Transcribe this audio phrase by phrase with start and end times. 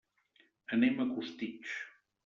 [0.79, 1.81] Anem a Costitx.